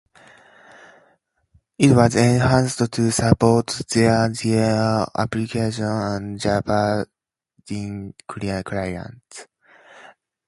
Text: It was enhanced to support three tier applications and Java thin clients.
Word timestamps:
It 1.77 1.95
was 1.95 2.15
enhanced 2.15 2.91
to 2.91 3.11
support 3.11 3.69
three 3.69 4.07
tier 4.07 5.05
applications 5.15 5.77
and 5.77 6.39
Java 6.39 7.05
thin 7.67 8.15
clients. 8.27 9.45